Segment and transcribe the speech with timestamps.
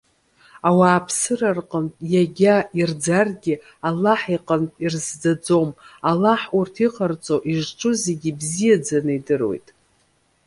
[0.69, 3.55] Ауааԥсыра рҟынтә иагьа ирӡаргьы,
[3.87, 5.69] Аллаҳ иҟынтә ирызӡаӡом.
[6.09, 9.67] Аллаҳ урҭ иҟарҵо, изҿу зегьы ибзиаӡаны идыруеит.